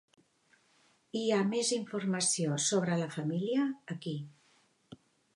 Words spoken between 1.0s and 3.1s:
Hi ha més informació sobre la